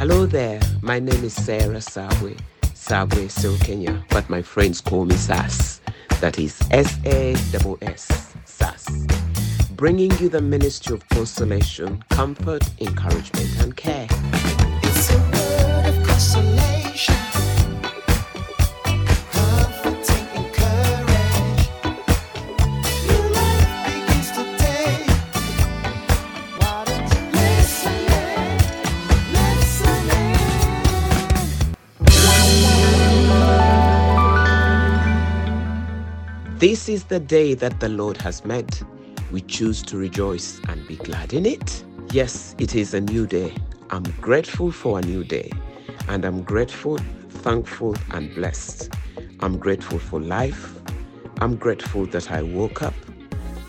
Hello 0.00 0.24
there, 0.24 0.58
my 0.80 0.98
name 0.98 1.22
is 1.24 1.34
Sarah 1.34 1.76
Sabwe. 1.76 2.34
Sabwe 2.72 3.26
is 3.26 3.34
still 3.34 3.58
Kenya, 3.58 4.02
but 4.08 4.30
my 4.30 4.40
friends 4.40 4.80
call 4.80 5.04
me 5.04 5.14
Sass. 5.14 5.82
That 6.22 6.38
is 6.38 6.58
S 6.70 6.96
A 7.04 7.34
S, 7.82 8.32
Sass. 8.46 9.06
Bringing 9.72 10.10
you 10.16 10.30
the 10.30 10.40
ministry 10.40 10.94
of 10.94 11.06
consolation, 11.10 12.02
comfort, 12.08 12.62
encouragement, 12.80 13.50
and 13.60 13.76
care. 13.76 14.08
This 36.60 36.90
is 36.90 37.04
the 37.04 37.18
day 37.18 37.54
that 37.54 37.80
the 37.80 37.88
Lord 37.88 38.18
has 38.18 38.44
made. 38.44 38.68
We 39.32 39.40
choose 39.40 39.80
to 39.84 39.96
rejoice 39.96 40.60
and 40.68 40.86
be 40.86 40.96
glad 40.96 41.32
in 41.32 41.46
it. 41.46 41.82
Yes, 42.12 42.54
it 42.58 42.74
is 42.74 42.92
a 42.92 43.00
new 43.00 43.26
day. 43.26 43.54
I'm 43.88 44.02
grateful 44.20 44.70
for 44.70 44.98
a 44.98 45.02
new 45.02 45.24
day. 45.24 45.50
And 46.08 46.22
I'm 46.22 46.42
grateful, 46.42 46.98
thankful, 47.30 47.96
and 48.10 48.34
blessed. 48.34 48.92
I'm 49.40 49.56
grateful 49.56 49.98
for 49.98 50.20
life. 50.20 50.74
I'm 51.40 51.56
grateful 51.56 52.04
that 52.08 52.30
I 52.30 52.42
woke 52.42 52.82
up. 52.82 52.94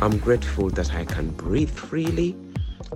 I'm 0.01 0.17
grateful 0.17 0.69
that 0.71 0.93
I 0.93 1.05
can 1.05 1.29
breathe 1.29 1.69
freely. 1.69 2.35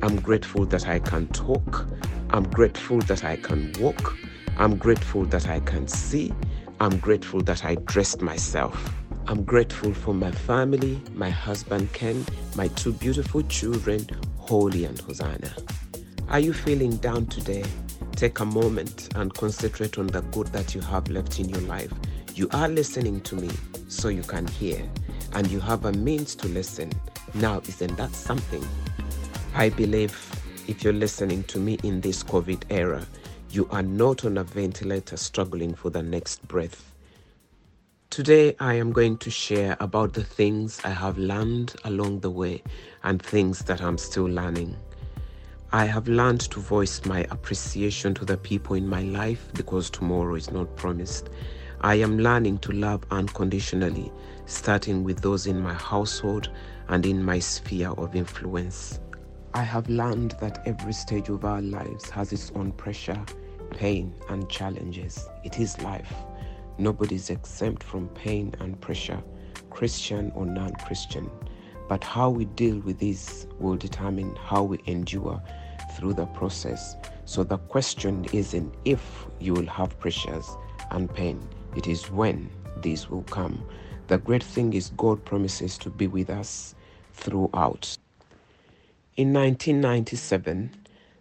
I'm 0.02 0.18
grateful 0.20 0.66
that 0.66 0.90
I 0.90 1.00
can 1.00 1.30
talk. 1.30 1.88
I'm 2.32 2.44
grateful 2.50 3.00
that 3.04 3.24
I 3.24 3.38
can 3.38 3.72
walk. 3.80 4.18
I'm 4.58 4.76
grateful 4.76 5.24
that 5.28 5.48
I 5.48 5.62
can 5.62 5.88
see. 5.88 6.34
I'm 6.82 6.98
grateful 6.98 7.40
that 7.44 7.64
I 7.64 7.76
dressed 7.76 8.22
myself. 8.22 8.94
I'm 9.28 9.44
grateful 9.44 9.92
for 9.92 10.14
my 10.14 10.30
family, 10.30 11.02
my 11.16 11.32
husband 11.32 11.92
Ken, 11.94 12.24
my 12.56 12.68
two 12.68 12.94
beautiful 12.94 13.42
children, 13.42 14.08
Holly 14.40 14.86
and 14.86 15.00
Hosanna. 15.02 15.52
Are 16.30 16.40
you 16.40 16.54
feeling 16.54 16.98
down 16.98 17.26
today? 17.26 17.64
Take 18.12 18.40
a 18.40 18.46
moment 18.46 19.10
and 19.16 19.34
concentrate 19.34 19.98
on 19.98 20.08
the 20.08 20.22
good 20.22 20.48
that 20.48 20.76
you 20.76 20.82
have 20.82 21.10
left 21.10 21.40
in 21.40 21.50
your 21.50 21.62
life. 21.62 21.92
You 22.36 22.50
are 22.52 22.68
listening 22.68 23.20
to 23.22 23.36
me, 23.36 23.50
so 23.88 24.10
you 24.10 24.22
can 24.22 24.46
hear, 24.46 24.88
and 25.34 25.48
you 25.48 25.60
have 25.60 25.86
a 25.86 25.92
means 25.94 26.36
to 26.36 26.48
listen. 26.48 26.92
Now, 27.34 27.62
isn't 27.68 27.98
that 27.98 28.14
something? 28.14 28.64
I 29.56 29.70
believe 29.70 30.16
if 30.68 30.84
you're 30.84 30.94
listening 30.94 31.44
to 31.46 31.58
me 31.58 31.80
in 31.82 32.00
this 32.00 32.24
COVID 32.24 32.66
era, 32.70 33.04
you 33.50 33.68
are 33.72 33.84
not 33.84 34.24
on 34.24 34.38
a 34.38 34.44
ventilator 34.44 35.18
struggling 35.18 35.74
for 35.74 35.90
the 35.90 36.04
next 36.04 36.48
breath. 36.48 36.92
Today, 38.16 38.56
I 38.62 38.76
am 38.76 38.94
going 38.94 39.18
to 39.18 39.30
share 39.30 39.76
about 39.82 40.14
the 40.14 40.24
things 40.24 40.80
I 40.86 40.92
have 40.92 41.18
learned 41.18 41.76
along 41.84 42.22
the 42.22 42.32
way 42.32 42.64
and 43.04 43.22
things 43.22 43.60
that 43.66 43.82
I'm 43.82 43.98
still 43.98 44.24
learning. 44.24 44.78
I 45.74 45.84
have 45.84 46.08
learned 46.08 46.40
to 46.52 46.62
voice 46.62 47.04
my 47.04 47.26
appreciation 47.30 48.14
to 48.14 48.24
the 48.24 48.38
people 48.38 48.78
in 48.78 48.88
my 48.88 49.02
life 49.02 49.52
because 49.54 49.90
tomorrow 49.90 50.36
is 50.36 50.50
not 50.50 50.78
promised. 50.78 51.30
I 51.82 51.96
am 51.96 52.18
learning 52.18 52.60
to 52.60 52.72
love 52.72 53.04
unconditionally, 53.12 54.14
starting 54.46 55.04
with 55.04 55.20
those 55.20 55.46
in 55.46 55.60
my 55.60 55.74
household 55.74 56.50
and 56.88 57.06
in 57.06 57.22
my 57.22 57.40
sphere 57.40 57.90
of 57.90 58.16
influence. 58.16 59.02
I 59.54 59.64
have 59.64 59.90
learned 59.90 60.36
that 60.40 60.66
every 60.66 60.94
stage 60.94 61.28
of 61.28 61.44
our 61.44 61.62
lives 61.62 62.10
has 62.12 62.32
its 62.32 62.50
own 62.56 62.72
pressure, 62.72 63.22
pain, 63.72 64.16
and 64.30 64.50
challenges. 64.50 65.28
It 65.44 65.60
is 65.60 65.78
life. 65.82 66.14
Nobody 66.78 67.16
is 67.16 67.30
exempt 67.30 67.84
from 67.84 68.10
pain 68.10 68.54
and 68.60 68.80
pressure, 68.82 69.24
Christian 69.70 70.32
or 70.36 70.46
non 70.46 70.74
Christian. 70.76 71.32
But 71.88 72.04
how 72.04 72.30
we 72.30 72.46
deal 72.46 72.80
with 72.80 73.00
this 73.00 73.48
will 73.60 73.78
determine 73.78 74.36
how 74.36 74.64
we 74.64 74.80
endure 74.86 75.42
through 75.96 76.16
the 76.16 76.26
process. 76.26 76.98
So 77.24 77.44
the 77.44 77.58
question 77.58 78.26
isn't 78.34 78.74
if 78.84 79.26
you 79.40 79.54
will 79.54 79.68
have 79.68 79.98
pressures 80.00 80.50
and 80.92 81.14
pain, 81.14 81.48
it 81.78 81.88
is 81.88 82.12
when 82.12 82.50
these 82.82 83.10
will 83.10 83.24
come. 83.24 83.64
The 84.08 84.18
great 84.18 84.44
thing 84.44 84.74
is 84.74 84.92
God 84.98 85.24
promises 85.24 85.78
to 85.80 85.90
be 85.90 86.08
with 86.08 86.30
us 86.30 86.76
throughout. 87.14 87.98
In 89.16 89.32
1997, 89.32 90.72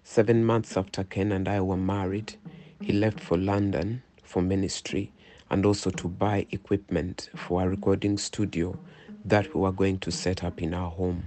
seven 0.02 0.44
months 0.44 0.76
after 0.76 1.04
Ken 1.04 1.30
and 1.30 1.48
I 1.48 1.60
were 1.60 1.76
married, 1.76 2.34
he 2.80 2.92
left 2.92 3.20
for 3.20 3.38
London 3.38 4.02
for 4.24 4.42
ministry 4.42 5.12
and 5.50 5.64
also 5.66 5.90
to 5.90 6.08
buy 6.08 6.46
equipment 6.50 7.30
for 7.34 7.62
a 7.62 7.68
recording 7.68 8.18
studio 8.18 8.78
that 9.24 9.54
we 9.54 9.60
were 9.60 9.72
going 9.72 9.98
to 9.98 10.10
set 10.10 10.44
up 10.44 10.62
in 10.62 10.74
our 10.74 10.90
home. 10.90 11.24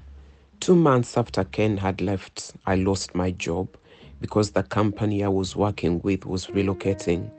Two 0.60 0.76
months 0.76 1.18
after 1.18 1.44
Ken 1.44 1.78
had 1.78 2.02
left, 2.02 2.54
I 2.66 2.76
lost 2.76 3.16
my 3.16 3.32
job 3.32 3.68
because 4.20 4.52
the 4.52 4.64
company 4.64 5.24
I 5.24 5.28
was 5.28 5.56
working 5.56 6.00
with 6.02 6.26
was 6.26 6.48
relocating. 6.48 7.30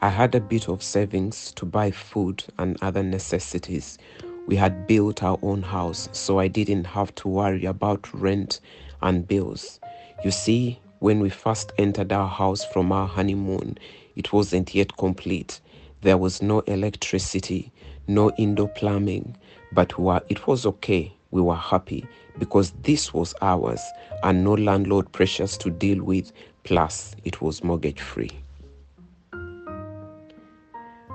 I 0.00 0.08
had 0.08 0.34
a 0.34 0.40
bit 0.40 0.68
of 0.68 0.82
savings 0.82 1.52
to 1.52 1.64
buy 1.64 1.90
food 1.90 2.44
and 2.58 2.76
other 2.82 3.02
necessities. 3.02 3.98
We 4.46 4.56
had 4.56 4.86
built 4.86 5.22
our 5.22 5.38
own 5.42 5.62
house, 5.62 6.08
so 6.12 6.38
I 6.38 6.48
didn't 6.48 6.84
have 6.84 7.14
to 7.16 7.28
worry 7.28 7.64
about 7.64 8.12
rent 8.12 8.60
and 9.00 9.26
bills. 9.26 9.80
You 10.24 10.30
see, 10.30 10.80
when 10.98 11.20
we 11.20 11.30
first 11.30 11.72
entered 11.78 12.12
our 12.12 12.28
house 12.28 12.64
from 12.66 12.92
our 12.92 13.06
honeymoon, 13.06 13.78
it 14.16 14.32
wasn't 14.32 14.74
yet 14.74 14.96
complete. 14.96 15.60
There 16.04 16.18
was 16.18 16.42
no 16.42 16.60
electricity, 16.60 17.72
no 18.08 18.30
indoor 18.32 18.68
plumbing, 18.68 19.38
but 19.72 19.98
we 19.98 20.04
were, 20.04 20.20
it 20.28 20.46
was 20.46 20.66
okay. 20.66 21.10
We 21.30 21.40
were 21.40 21.56
happy 21.56 22.06
because 22.38 22.72
this 22.82 23.14
was 23.14 23.34
ours 23.40 23.80
and 24.22 24.44
no 24.44 24.52
landlord 24.52 25.10
pressures 25.12 25.56
to 25.56 25.70
deal 25.70 26.04
with, 26.04 26.30
plus, 26.62 27.16
it 27.24 27.40
was 27.40 27.64
mortgage 27.64 28.02
free. 28.02 28.30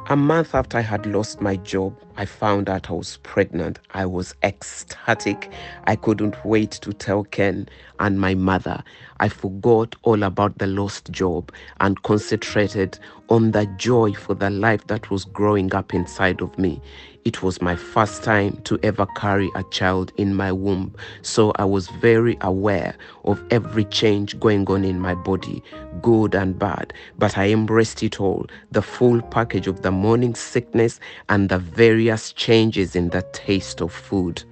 A 0.09 0.15
month 0.15 0.55
after 0.55 0.79
I 0.79 0.81
had 0.81 1.05
lost 1.05 1.39
my 1.39 1.57
job, 1.57 1.95
I 2.19 2.25
found 2.25 2.69
out 2.69 2.89
I 2.89 2.93
was 2.95 3.15
pregnant. 3.23 3.79
I 3.91 4.05
was 4.05 4.35
ecstatic. 4.43 5.49
I 5.85 5.95
couldn't 5.95 6.35
wait 6.43 6.71
to 6.71 6.91
tell 6.91 7.23
Ken 7.23 7.69
and 7.97 8.19
my 8.19 8.35
mother. 8.35 8.83
I 9.21 9.29
forgot 9.29 9.95
all 10.03 10.23
about 10.23 10.57
the 10.57 10.67
lost 10.67 11.11
job 11.11 11.49
and 11.79 12.03
concentrated 12.03 12.99
on 13.29 13.51
the 13.51 13.67
joy 13.77 14.11
for 14.13 14.33
the 14.33 14.49
life 14.49 14.85
that 14.87 15.09
was 15.09 15.23
growing 15.23 15.73
up 15.73 15.93
inside 15.93 16.41
of 16.41 16.57
me. 16.59 16.81
It 17.25 17.43
was 17.43 17.61
my 17.61 17.75
first 17.75 18.23
time 18.23 18.59
to 18.63 18.79
ever 18.81 19.05
carry 19.05 19.51
a 19.53 19.63
child 19.65 20.13
in 20.17 20.33
my 20.33 20.53
womb, 20.53 20.95
so 21.21 21.51
I 21.57 21.65
was 21.65 21.89
very 21.89 22.37
aware 22.41 22.95
of 23.25 23.43
every 23.51 23.83
change 23.85 24.39
going 24.39 24.65
on 24.69 24.85
in 24.85 24.99
my 25.01 25.15
body, 25.15 25.61
good 26.01 26.33
and 26.33 26.57
bad. 26.57 26.93
But 27.17 27.37
I 27.37 27.49
embraced 27.49 28.01
it 28.03 28.21
all 28.21 28.47
the 28.71 28.81
full 28.81 29.21
package 29.21 29.67
of 29.67 29.81
the 29.81 29.91
morning 29.91 30.33
sickness 30.33 30.99
and 31.27 31.49
the 31.49 31.59
changes 32.17 32.95
in 32.95 33.09
the 33.09 33.21
taste 33.33 33.81
of 33.81 33.91
food. 33.91 34.43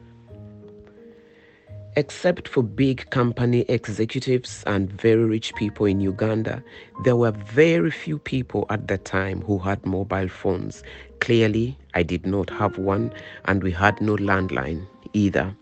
Except 1.95 2.47
for 2.47 2.61
big 2.61 3.09
company 3.09 3.61
executives 3.61 4.63
and 4.67 4.91
very 4.91 5.23
rich 5.23 5.55
people 5.55 5.87
in 5.87 5.99
Uganda, 5.99 6.63
there 7.03 7.15
were 7.15 7.31
very 7.31 7.89
few 7.89 8.19
people 8.19 8.67
at 8.69 8.87
the 8.87 8.99
time 8.99 9.41
who 9.41 9.57
had 9.57 9.83
mobile 9.83 10.27
phones. 10.27 10.83
Clearly, 11.21 11.75
I 11.95 12.03
did 12.03 12.27
not 12.27 12.51
have 12.51 12.77
one, 12.77 13.11
and 13.45 13.63
we 13.63 13.71
had 13.71 13.99
no 13.99 14.15
landline 14.15 14.85
either. 15.13 15.55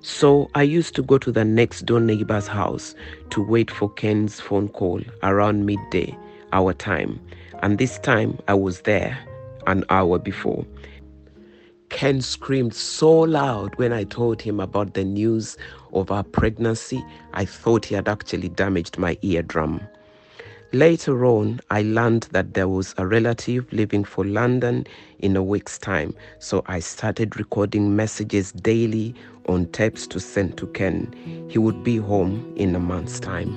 So 0.00 0.48
I 0.54 0.62
used 0.62 0.94
to 0.94 1.02
go 1.02 1.18
to 1.18 1.30
the 1.30 1.44
next 1.44 1.86
door 1.86 2.00
neighbor's 2.00 2.46
house 2.46 2.94
to 3.30 3.42
wait 3.42 3.70
for 3.70 3.90
Ken's 3.90 4.40
phone 4.40 4.68
call 4.68 5.02
around 5.22 5.66
midday, 5.66 6.16
our 6.52 6.72
time. 6.72 7.20
And 7.62 7.76
this 7.76 7.98
time 7.98 8.38
I 8.48 8.54
was 8.54 8.82
there 8.82 9.18
an 9.66 9.84
hour 9.90 10.18
before. 10.18 10.64
Ken 11.94 12.20
screamed 12.20 12.74
so 12.74 13.20
loud 13.20 13.78
when 13.78 13.92
I 13.92 14.02
told 14.02 14.42
him 14.42 14.58
about 14.58 14.94
the 14.94 15.04
news 15.04 15.56
of 15.92 16.10
our 16.10 16.24
pregnancy, 16.24 17.00
I 17.34 17.44
thought 17.44 17.84
he 17.84 17.94
had 17.94 18.08
actually 18.08 18.48
damaged 18.48 18.98
my 18.98 19.16
eardrum. 19.22 19.80
Later 20.72 21.24
on, 21.24 21.60
I 21.70 21.82
learned 21.82 22.26
that 22.32 22.54
there 22.54 22.66
was 22.66 22.96
a 22.98 23.06
relative 23.06 23.72
leaving 23.72 24.02
for 24.02 24.24
London 24.24 24.88
in 25.20 25.36
a 25.36 25.42
week's 25.42 25.78
time, 25.78 26.16
so 26.40 26.64
I 26.66 26.80
started 26.80 27.38
recording 27.38 27.94
messages 27.94 28.50
daily 28.50 29.14
on 29.46 29.66
tapes 29.66 30.08
to 30.08 30.18
send 30.18 30.58
to 30.58 30.66
Ken. 30.66 31.14
He 31.48 31.58
would 31.58 31.84
be 31.84 31.98
home 31.98 32.52
in 32.56 32.74
a 32.74 32.80
month's 32.80 33.20
time. 33.20 33.54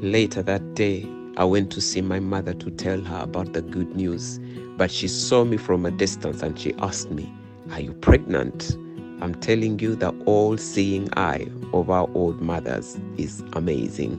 Later 0.00 0.42
that 0.44 0.76
day, 0.76 1.08
I 1.38 1.44
went 1.44 1.70
to 1.70 1.80
see 1.80 2.00
my 2.00 2.18
mother 2.18 2.52
to 2.52 2.70
tell 2.72 3.00
her 3.00 3.20
about 3.22 3.52
the 3.52 3.62
good 3.62 3.94
news, 3.94 4.40
but 4.76 4.90
she 4.90 5.06
saw 5.06 5.44
me 5.44 5.56
from 5.56 5.86
a 5.86 5.90
distance 5.92 6.42
and 6.42 6.58
she 6.58 6.74
asked 6.80 7.12
me, 7.12 7.32
Are 7.70 7.80
you 7.80 7.92
pregnant? 7.92 8.76
I'm 9.20 9.36
telling 9.36 9.78
you, 9.78 9.94
the 9.94 10.08
all 10.26 10.56
seeing 10.56 11.08
eye 11.16 11.46
of 11.72 11.90
our 11.90 12.10
old 12.14 12.40
mothers 12.42 12.98
is 13.18 13.44
amazing. 13.52 14.18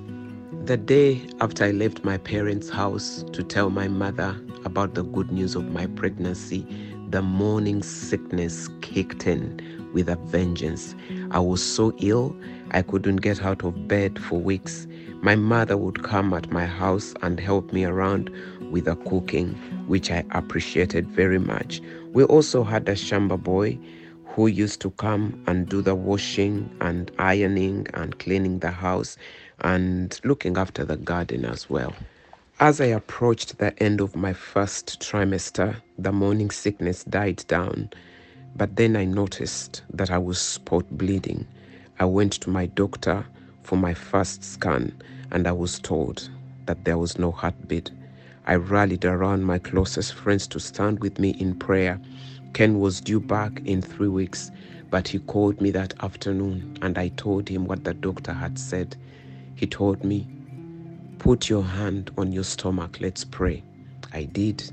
The 0.64 0.78
day 0.78 1.22
after 1.42 1.66
I 1.66 1.72
left 1.72 2.06
my 2.06 2.18
parents' 2.20 2.70
house 2.70 3.26
to 3.34 3.44
tell 3.44 3.70
my 3.70 3.90
mother 3.90 4.40
about 4.64 4.94
the 4.94 5.04
good 5.04 5.30
news 5.30 5.56
of 5.56 5.70
my 5.74 5.88
pregnancy, 5.88 6.66
the 7.10 7.22
morning 7.24 7.82
sickness 7.82 8.70
kicked 8.82 9.26
in 9.26 9.90
with 9.94 10.08
a 10.10 10.16
vengeance. 10.16 10.96
I 11.32 11.40
was 11.40 11.64
so 11.64 11.92
ill, 12.00 12.36
I 12.70 12.84
couldn't 12.84 13.18
get 13.18 13.44
out 13.44 13.64
of 13.64 13.88
bed 13.88 14.20
for 14.20 14.40
weeks. 14.40 14.86
My 15.22 15.36
mother 15.36 15.76
would 15.76 16.04
come 16.04 16.34
at 16.34 16.52
my 16.52 16.68
house 16.68 17.16
and 17.24 17.40
help 17.40 17.74
me 17.74 17.84
around 17.84 18.30
with 18.72 18.86
the 18.86 18.96
cooking, 18.96 19.56
which 19.88 20.12
I 20.12 20.24
appreciated 20.32 21.08
very 21.08 21.40
much. 21.40 21.82
We 22.14 22.24
also 22.24 22.64
had 22.64 22.88
a 22.88 22.94
shamba 22.94 23.42
boy 23.42 23.80
who 24.28 24.46
used 24.46 24.80
to 24.82 24.92
come 24.92 25.44
and 25.48 25.68
do 25.68 25.82
the 25.82 25.96
washing 25.96 26.70
and 26.80 27.12
ironing 27.18 27.88
and 27.96 28.20
cleaning 28.20 28.60
the 28.60 28.72
house 28.72 29.18
and 29.62 30.20
looking 30.24 30.58
after 30.58 30.86
the 30.86 30.98
garden 30.98 31.44
as 31.44 31.70
well. 31.70 31.96
As 32.62 32.82
I 32.82 32.88
approached 32.88 33.58
the 33.58 33.72
end 33.82 34.02
of 34.02 34.18
my 34.18 34.34
first 34.34 35.00
trimester, 35.00 35.78
the 35.98 36.12
morning 36.12 36.52
sickness 36.52 37.06
died 37.06 37.46
down. 37.48 37.90
But 38.54 38.76
then 38.76 38.98
I 38.98 39.06
noticed 39.06 39.84
that 39.94 40.12
I 40.12 40.18
was 40.18 40.42
spot 40.42 40.84
bleeding. 40.92 41.48
I 42.00 42.06
went 42.06 42.34
to 42.34 42.50
my 42.50 42.66
doctor 42.66 43.26
for 43.64 43.78
my 43.78 43.94
first 43.94 44.44
scan 44.44 44.92
and 45.32 45.48
I 45.48 45.54
was 45.54 45.80
told 45.80 46.30
that 46.66 46.84
there 46.84 46.98
was 46.98 47.18
no 47.18 47.32
heartbeat. 47.32 47.92
I 48.46 48.56
rallied 48.56 49.06
around 49.06 49.46
my 49.46 49.58
closest 49.58 50.14
friends 50.14 50.46
to 50.48 50.60
stand 50.60 51.00
with 51.00 51.18
me 51.18 51.30
in 51.40 51.56
prayer. 51.56 51.98
Ken 52.52 52.82
was 52.82 53.00
due 53.00 53.22
back 53.22 53.62
in 53.64 53.82
three 53.82 54.10
weeks, 54.10 54.52
but 54.90 55.08
he 55.08 55.20
called 55.20 55.62
me 55.62 55.72
that 55.72 55.94
afternoon 56.04 56.78
and 56.82 56.98
I 56.98 57.08
told 57.08 57.48
him 57.48 57.68
what 57.68 57.86
the 57.86 57.94
doctor 57.94 58.34
had 58.34 58.60
said. 58.60 58.98
He 59.56 59.66
told 59.66 60.04
me, 60.04 60.28
Put 61.20 61.50
your 61.50 61.64
hand 61.64 62.12
on 62.18 62.32
your 62.32 62.46
stomach, 62.46 63.00
let's 63.02 63.26
pray. 63.26 63.62
I 64.14 64.24
did, 64.24 64.72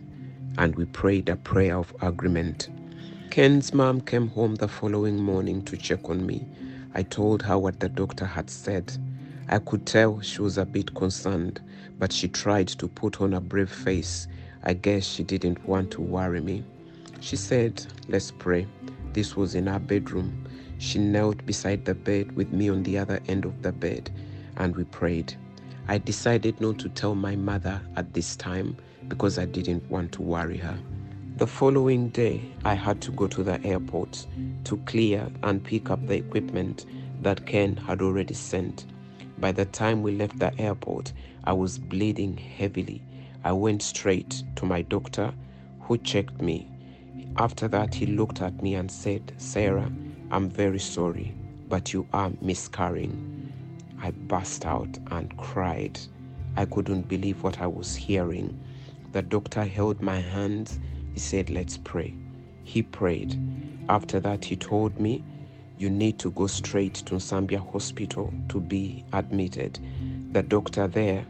and 0.57 0.77
we 0.77 0.85
prayed 0.85 1.29
a 1.29 1.35
prayer 1.35 1.77
of 1.77 1.93
agreement. 2.01 2.71
Ken's 3.31 3.75
mom 3.75 4.01
came 4.01 4.29
home 4.29 4.55
the 4.55 4.69
following 4.69 5.19
morning 5.19 5.63
to 5.65 5.77
check 5.77 6.09
on 6.09 6.25
me. 6.25 6.47
I 6.95 7.03
told 7.03 7.43
her 7.43 7.59
what 7.59 7.81
the 7.81 7.89
doctor 7.89 8.25
had 8.25 8.49
said. 8.49 8.97
I 9.49 9.59
could 9.59 9.87
tell 9.87 10.21
she 10.21 10.41
was 10.41 10.57
a 10.57 10.65
bit 10.65 10.95
concerned, 10.95 11.61
but 11.99 12.13
she 12.13 12.29
tried 12.29 12.69
to 12.69 12.87
put 12.87 13.21
on 13.21 13.35
a 13.35 13.41
brave 13.41 13.71
face. 13.71 14.29
I 14.63 14.75
guess 14.75 15.05
she 15.05 15.25
didn't 15.25 15.67
want 15.67 15.91
to 15.91 16.01
worry 16.01 16.41
me. 16.41 16.63
She 17.21 17.35
said, 17.35 17.85
Let's 18.09 18.31
pray. 18.31 18.69
This 19.13 19.35
was 19.35 19.57
in 19.57 19.67
our 19.67 19.81
bedroom. 19.81 20.47
She 20.79 21.01
knelt 21.01 21.45
beside 21.45 21.85
the 21.85 21.95
bed 21.95 22.37
with 22.37 22.53
me 22.53 22.69
on 22.69 22.85
the 22.85 22.99
other 22.99 23.19
end 23.27 23.45
of 23.45 23.63
the 23.63 23.73
bed, 23.73 24.11
and 24.57 24.77
we 24.77 24.85
prayed. 24.85 25.35
I 25.89 25.99
decided 25.99 26.61
not 26.61 26.79
to 26.81 26.89
tell 26.89 27.15
my 27.15 27.37
mother 27.37 27.81
at 27.97 28.13
this 28.13 28.35
time 28.35 28.77
because 29.07 29.39
I 29.39 29.45
didn't 29.45 29.89
want 29.89 30.11
to 30.13 30.23
worry 30.23 30.57
her. 30.57 30.77
The 31.37 31.47
following 31.47 32.09
day, 32.09 32.41
I 32.65 32.75
had 32.75 33.01
to 33.03 33.13
go 33.13 33.29
to 33.29 33.43
the 33.45 33.65
airport 33.65 34.27
to 34.65 34.77
clear 34.79 35.29
and 35.45 35.63
pick 35.63 35.91
up 35.91 36.05
the 36.07 36.17
equipment 36.17 36.87
that 37.23 37.47
Ken 37.47 37.77
had 37.77 38.03
already 38.03 38.35
sent. 38.35 38.87
By 39.39 39.53
the 39.53 39.67
time 39.67 40.03
we 40.03 40.13
left 40.17 40.39
the 40.39 40.59
airport, 40.59 41.13
I 41.45 41.53
was 41.53 41.79
bleeding 41.79 42.37
heavily. 42.37 43.03
I 43.45 43.53
went 43.53 43.83
straight 43.83 44.43
to 44.57 44.65
my 44.67 44.83
doctor, 44.83 45.33
who 45.83 45.99
checked 45.99 46.41
me. 46.41 46.69
After 47.37 47.69
that, 47.69 47.95
he 47.95 48.07
looked 48.07 48.43
at 48.43 48.61
me 48.61 48.75
and 48.75 48.91
said, 48.91 49.35
Sarah, 49.37 49.93
I'm 50.33 50.51
very 50.51 50.81
sorry, 50.81 51.33
but 51.69 51.93
you 51.93 52.09
are 52.13 52.33
miscarrying. 52.41 53.36
I 54.03 54.11
burst 54.11 54.67
out 54.67 54.99
and 55.11 55.37
cried. 55.37 55.99
I 56.57 56.65
couldn't 56.65 57.09
believe 57.09 57.43
what 57.43 57.61
I 57.61 57.67
was 57.67 57.95
hearing. 57.95 58.59
The 59.13 59.23
doctor 59.23 59.65
held 59.65 60.03
my 60.03 60.21
hands. 60.21 60.79
He 61.15 61.21
said, 61.21 61.51
Let's 61.51 61.77
pray. 61.77 62.15
He 62.65 62.83
prayed. 62.83 63.39
After 63.89 64.21
that, 64.21 64.45
he 64.45 64.57
told 64.57 64.99
me, 64.99 65.25
You 65.79 65.91
need 65.91 66.19
to 66.21 66.31
go 66.31 66.47
straight 66.47 66.95
to 66.95 67.15
Nsambya 67.15 67.71
Hospital 67.73 68.33
to 68.49 68.61
be 68.61 69.05
admitted. 69.13 69.79
The 70.33 70.43
doctor 70.43 70.87
there 70.89 71.25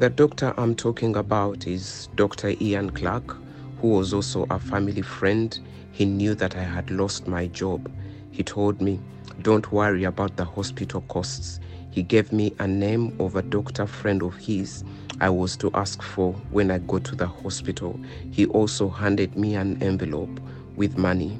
The 0.00 0.08
doctor 0.08 0.54
I'm 0.56 0.74
talking 0.74 1.14
about 1.14 1.66
is 1.66 2.08
Dr. 2.14 2.54
Ian 2.58 2.88
Clark, 2.88 3.36
who 3.82 3.88
was 3.88 4.14
also 4.14 4.46
a 4.48 4.58
family 4.58 5.02
friend. 5.02 5.60
He 5.92 6.04
knew 6.04 6.34
that 6.36 6.56
I 6.56 6.62
had 6.62 6.90
lost 6.90 7.26
my 7.26 7.46
job. 7.48 7.90
He 8.30 8.42
told 8.42 8.80
me, 8.80 9.00
Don't 9.42 9.70
worry 9.72 10.04
about 10.04 10.36
the 10.36 10.44
hospital 10.44 11.02
costs. 11.02 11.60
He 11.90 12.02
gave 12.02 12.32
me 12.32 12.54
a 12.58 12.68
name 12.68 13.16
of 13.18 13.34
a 13.36 13.42
doctor 13.42 13.86
friend 13.86 14.22
of 14.22 14.36
his 14.36 14.84
I 15.20 15.28
was 15.28 15.56
to 15.58 15.70
ask 15.74 16.00
for 16.00 16.32
when 16.50 16.70
I 16.70 16.78
go 16.78 16.98
to 16.98 17.14
the 17.14 17.26
hospital. 17.26 18.00
He 18.30 18.46
also 18.46 18.88
handed 18.88 19.36
me 19.36 19.54
an 19.54 19.82
envelope 19.82 20.40
with 20.76 20.96
money. 20.96 21.38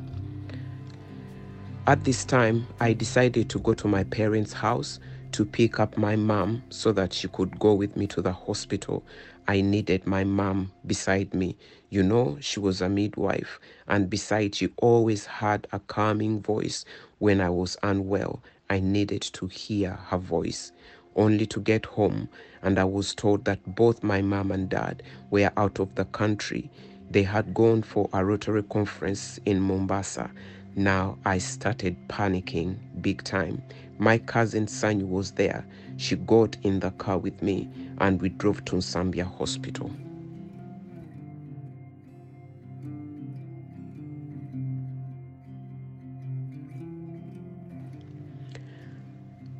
At 1.87 2.05
this 2.05 2.25
time, 2.25 2.67
I 2.79 2.93
decided 2.93 3.49
to 3.51 3.59
go 3.59 3.73
to 3.75 3.89
my 3.89 4.05
parents' 4.05 4.53
house 4.53 5.01
to 5.33 5.47
pick 5.47 5.81
up 5.81 5.97
my 5.97 6.15
mom 6.15 6.63
so 6.69 6.93
that 6.93 7.13
she 7.15 7.29
could 7.29 7.59
go 7.59 7.73
with 7.73 7.97
me 7.97 8.07
to 8.09 8.21
the 8.21 8.33
hospital. 8.33 9.03
I 9.51 9.63
needed 9.63 10.07
my 10.07 10.23
mom 10.23 10.71
beside 10.87 11.35
me. 11.35 11.57
You 11.89 12.05
know, 12.05 12.39
she 12.41 12.61
was 12.61 12.81
a 12.81 12.89
midwife, 12.89 13.59
and 13.89 14.09
besides, 14.09 14.59
she 14.59 14.69
always 14.77 15.27
had 15.27 15.67
a 15.73 15.81
calming 15.81 16.41
voice 16.41 16.85
when 17.19 17.41
I 17.41 17.51
was 17.51 17.77
unwell. 17.83 18.45
I 18.71 18.79
needed 18.79 19.23
to 19.23 19.49
hear 19.49 19.99
her 20.07 20.19
voice. 20.19 20.71
Only 21.17 21.47
to 21.47 21.59
get 21.59 21.85
home, 21.85 22.29
and 22.63 22.79
I 22.79 22.85
was 22.85 23.13
told 23.13 23.45
that 23.47 23.75
both 23.75 24.05
my 24.05 24.23
mom 24.23 24.53
and 24.53 24.69
dad 24.69 25.03
were 25.31 25.51
out 25.57 25.81
of 25.81 25.97
the 25.97 26.05
country. 26.05 26.71
They 27.11 27.25
had 27.25 27.53
gone 27.53 27.83
for 27.83 28.09
a 28.13 28.25
Rotary 28.25 28.63
conference 28.63 29.41
in 29.47 29.61
Mombasa. 29.61 30.31
Now 30.77 31.19
I 31.25 31.39
started 31.39 31.97
panicking 32.07 32.77
big 33.03 33.25
time. 33.25 33.63
My 33.99 34.19
cousin 34.19 34.67
Sanyu 34.67 35.09
was 35.09 35.33
there. 35.33 35.67
She 35.97 36.15
got 36.15 36.57
in 36.63 36.79
the 36.79 36.93
car 36.93 37.19
with 37.19 37.43
me 37.43 37.69
and 38.01 38.21
we 38.21 38.31
drove 38.31 38.65
to 38.65 38.77
Nsambya 38.77 39.25
Hospital. 39.25 39.91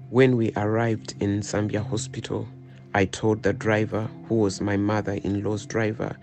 When 0.09 0.37
we 0.37 0.53
arrived 0.57 1.15
in 1.21 1.39
Nsambya 1.41 1.87
Hospital, 1.89 2.49
I 2.95 3.05
told 3.05 3.45
the 3.45 3.53
driver, 3.53 4.11
who 4.27 4.37
was 4.37 4.61
my 4.61 4.77
mother 4.77 5.13
in 5.13 5.45
law's 5.45 5.67
driver, 5.67 6.17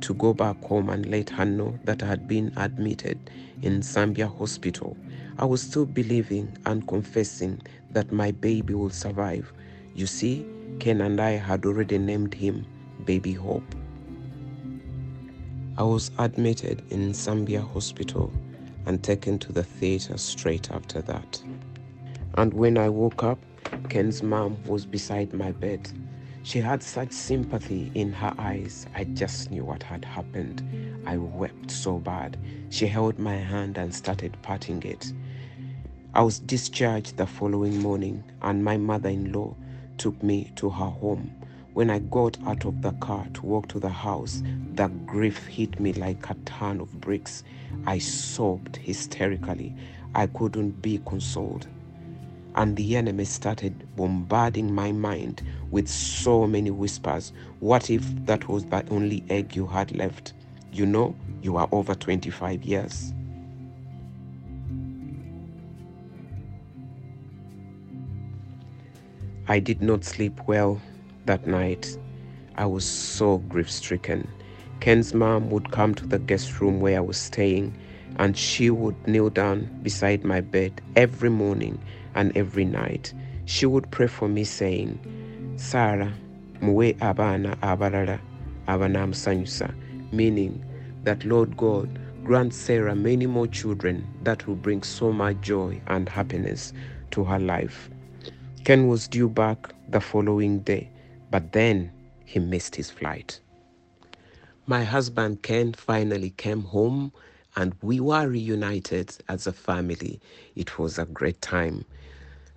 to 0.00 0.14
go 0.14 0.32
back 0.32 0.62
home 0.64 0.88
and 0.88 1.04
let 1.06 1.28
her 1.30 1.44
know 1.44 1.78
that 1.84 2.02
I 2.02 2.06
had 2.06 2.26
been 2.26 2.52
admitted 2.56 3.18
in 3.60 3.80
Nsambya 3.80 4.38
Hospital. 4.38 4.96
I 5.38 5.44
was 5.44 5.60
still 5.60 5.84
believing 5.84 6.56
and 6.64 6.88
confessing 6.88 7.60
that 7.90 8.12
my 8.12 8.30
baby 8.30 8.74
will 8.74 8.90
survive. 8.90 9.52
You 9.96 10.08
see, 10.08 10.44
Ken 10.80 11.00
and 11.02 11.20
I 11.20 11.32
had 11.32 11.64
already 11.64 11.98
named 11.98 12.34
him 12.34 12.66
Baby 13.04 13.32
Hope. 13.32 13.76
I 15.78 15.84
was 15.84 16.10
admitted 16.18 16.82
in 16.90 17.12
Nsambya 17.12 17.72
Hospital 17.72 18.32
and 18.86 19.04
taken 19.04 19.38
to 19.38 19.52
the 19.52 19.62
theater 19.62 20.18
straight 20.18 20.72
after 20.72 21.00
that. 21.02 21.40
And 22.36 22.52
when 22.52 22.76
I 22.76 22.88
woke 22.88 23.22
up, 23.22 23.38
Ken's 23.88 24.20
mom 24.20 24.58
was 24.64 24.84
beside 24.84 25.32
my 25.32 25.52
bed. 25.52 25.88
She 26.42 26.58
had 26.58 26.82
such 26.82 27.12
sympathy 27.12 27.92
in 27.94 28.12
her 28.14 28.34
eyes. 28.36 28.86
I 28.96 29.04
just 29.04 29.52
knew 29.52 29.64
what 29.64 29.84
had 29.84 30.04
happened. 30.04 31.02
I 31.06 31.18
wept 31.18 31.70
so 31.70 32.00
bad. 32.00 32.36
She 32.70 32.88
held 32.88 33.20
my 33.20 33.36
hand 33.36 33.78
and 33.78 33.94
started 33.94 34.36
patting 34.42 34.82
it. 34.82 35.12
I 36.14 36.22
was 36.22 36.40
discharged 36.40 37.16
the 37.16 37.26
following 37.26 37.78
morning, 37.80 38.24
and 38.42 38.64
my 38.64 38.76
mother 38.76 39.08
in 39.08 39.32
law 39.32 39.54
took 39.98 40.22
me 40.22 40.52
to 40.56 40.70
her 40.70 40.90
home. 40.90 41.32
When 41.72 41.90
I 41.90 41.98
got 41.98 42.38
out 42.46 42.64
of 42.64 42.82
the 42.82 42.92
car 42.92 43.26
to 43.34 43.46
walk 43.46 43.68
to 43.68 43.80
the 43.80 43.88
house, 43.88 44.42
the 44.74 44.88
grief 45.06 45.46
hit 45.46 45.80
me 45.80 45.92
like 45.92 46.30
a 46.30 46.34
ton 46.44 46.80
of 46.80 47.00
bricks. 47.00 47.42
I 47.86 47.98
sobbed 47.98 48.76
hysterically. 48.76 49.74
I 50.14 50.26
couldn't 50.28 50.80
be 50.82 51.00
consoled 51.04 51.66
and 52.56 52.76
the 52.76 52.96
enemy 52.96 53.24
started 53.24 53.96
bombarding 53.96 54.72
my 54.72 54.92
mind 54.92 55.42
with 55.70 55.88
so 55.88 56.46
many 56.46 56.70
whispers. 56.70 57.32
What 57.60 57.90
if 57.90 58.02
that 58.26 58.48
was 58.48 58.64
the 58.66 58.86
only 58.90 59.24
egg 59.28 59.56
you 59.56 59.66
had 59.66 59.94
left? 59.96 60.34
You 60.72 60.86
know, 60.86 61.16
you 61.42 61.56
are 61.56 61.68
over 61.72 61.94
25 61.94 62.62
years. 62.62 63.12
I 69.46 69.58
did 69.58 69.82
not 69.82 70.04
sleep 70.04 70.40
well 70.46 70.80
that 71.26 71.46
night. 71.46 71.98
I 72.56 72.64
was 72.64 72.84
so 72.86 73.38
grief 73.38 73.70
stricken. 73.70 74.26
Ken's 74.80 75.12
mom 75.12 75.50
would 75.50 75.70
come 75.70 75.94
to 75.96 76.06
the 76.06 76.18
guest 76.18 76.60
room 76.60 76.80
where 76.80 76.96
I 76.96 77.00
was 77.00 77.18
staying 77.18 77.76
and 78.16 78.36
she 78.36 78.70
would 78.70 79.06
kneel 79.06 79.28
down 79.28 79.68
beside 79.82 80.24
my 80.24 80.40
bed 80.40 80.80
every 80.96 81.28
morning 81.28 81.78
and 82.14 82.34
every 82.36 82.64
night. 82.64 83.12
She 83.44 83.66
would 83.66 83.90
pray 83.90 84.06
for 84.06 84.28
me, 84.28 84.44
saying, 84.44 84.98
Sarah, 85.56 86.14
muwe 86.60 86.96
abana 87.02 87.56
abalala 87.62 88.20
abanamusanyusa, 88.66 89.74
meaning 90.10 90.64
that 91.02 91.24
Lord 91.24 91.54
God 91.56 91.98
grant 92.24 92.54
Sarah 92.54 92.94
many 92.94 93.26
more 93.26 93.46
children 93.46 94.06
that 94.22 94.46
will 94.46 94.56
bring 94.56 94.82
so 94.82 95.12
much 95.12 95.40
joy 95.42 95.82
and 95.88 96.08
happiness 96.08 96.72
to 97.10 97.24
her 97.24 97.38
life. 97.38 97.90
Ken 98.64 98.88
was 98.88 99.08
due 99.08 99.28
back 99.28 99.74
the 99.90 100.00
following 100.00 100.60
day, 100.60 100.88
but 101.30 101.52
then 101.52 101.92
he 102.24 102.38
missed 102.38 102.74
his 102.74 102.90
flight. 102.90 103.38
My 104.66 104.82
husband 104.82 105.42
Ken 105.42 105.74
finally 105.74 106.30
came 106.30 106.62
home 106.62 107.12
and 107.56 107.74
we 107.82 108.00
were 108.00 108.26
reunited 108.26 109.14
as 109.28 109.46
a 109.46 109.52
family. 109.52 110.18
It 110.56 110.78
was 110.78 110.98
a 110.98 111.04
great 111.04 111.42
time. 111.42 111.84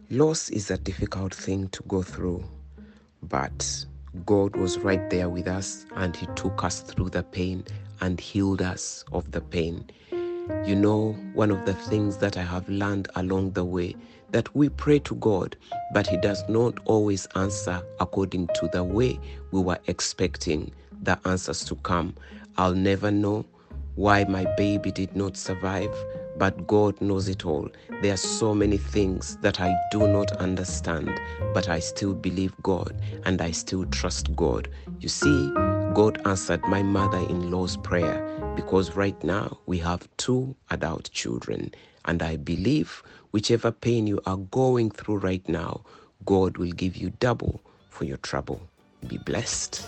Loss 0.09 0.49
is 0.51 0.71
a 0.71 0.77
difficult 0.77 1.35
thing 1.35 1.67
to 1.69 1.83
go 1.89 2.01
through, 2.01 2.45
but 3.23 3.85
God 4.25 4.55
was 4.55 4.77
right 4.77 5.09
there 5.09 5.27
with 5.27 5.49
us 5.49 5.85
and 5.97 6.15
He 6.15 6.25
took 6.37 6.63
us 6.63 6.79
through 6.79 7.09
the 7.09 7.23
pain 7.23 7.65
and 7.99 8.17
healed 8.17 8.61
us 8.61 9.03
of 9.11 9.29
the 9.33 9.41
pain. 9.41 9.85
You 10.65 10.75
know, 10.75 11.17
one 11.33 11.51
of 11.51 11.65
the 11.65 11.73
things 11.73 12.15
that 12.19 12.37
I 12.37 12.43
have 12.43 12.69
learned 12.69 13.09
along 13.17 13.51
the 13.51 13.65
way 13.65 13.97
that 14.31 14.53
we 14.55 14.69
pray 14.69 14.99
to 14.99 15.15
God, 15.15 15.55
but 15.93 16.07
He 16.07 16.17
does 16.17 16.47
not 16.49 16.79
always 16.85 17.27
answer 17.35 17.81
according 17.99 18.47
to 18.55 18.67
the 18.69 18.83
way 18.83 19.19
we 19.51 19.61
were 19.61 19.79
expecting 19.87 20.71
the 21.03 21.19
answers 21.25 21.63
to 21.65 21.75
come. 21.75 22.15
I'll 22.57 22.75
never 22.75 23.11
know 23.11 23.45
why 23.95 24.23
my 24.25 24.45
baby 24.55 24.91
did 24.91 25.15
not 25.15 25.35
survive, 25.37 25.93
but 26.37 26.67
God 26.67 26.99
knows 27.01 27.27
it 27.27 27.45
all. 27.45 27.67
There 28.01 28.13
are 28.13 28.17
so 28.17 28.53
many 28.53 28.77
things 28.77 29.37
that 29.41 29.59
I 29.59 29.75
do 29.91 30.07
not 30.07 30.31
understand, 30.33 31.19
but 31.53 31.67
I 31.67 31.79
still 31.79 32.13
believe 32.13 32.53
God 32.61 32.95
and 33.25 33.41
I 33.41 33.51
still 33.51 33.85
trust 33.85 34.35
God. 34.35 34.69
You 34.99 35.09
see, 35.09 35.49
God 35.93 36.21
answered 36.25 36.61
my 36.67 36.83
mother 36.83 37.17
in 37.17 37.49
law's 37.51 37.77
prayer 37.77 38.23
because 38.55 38.95
right 38.95 39.21
now 39.23 39.57
we 39.65 39.79
have 39.79 40.07
two 40.17 40.55
adult 40.69 41.09
children, 41.11 41.71
and 42.07 42.23
I 42.23 42.37
believe 42.37 43.03
whichever 43.31 43.71
pain 43.71 44.07
you 44.07 44.21
are 44.25 44.37
going 44.37 44.89
through 44.89 45.17
right 45.17 45.47
now, 45.47 45.81
God 46.25 46.57
will 46.57 46.71
give 46.71 46.95
you 46.95 47.11
double 47.19 47.61
for 47.89 48.05
your 48.05 48.17
trouble. 48.17 48.61
Be 49.07 49.17
blessed. 49.17 49.87